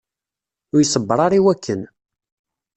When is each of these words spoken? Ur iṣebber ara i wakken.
Ur 0.73 0.79
iṣebber 0.81 1.19
ara 1.25 1.39
i 1.39 1.41
wakken. 1.43 1.81